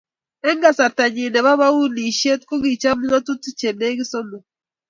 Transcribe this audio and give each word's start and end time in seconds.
eng 0.47 0.61
kasarta 0.63 1.05
nyin 1.13 1.31
nebo 1.33 1.51
bounishet 1.61 2.41
kokichop 2.49 2.97
ngatutik 3.05 3.55
chelegit 3.59 4.07
sosom 4.11 4.43